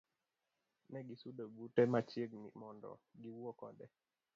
Negisudo 0.95 1.43
bute 1.55 1.83
machiegni 1.91 2.49
mondo 2.61 2.89
giwuo 3.21 3.51
kode. 3.59 3.85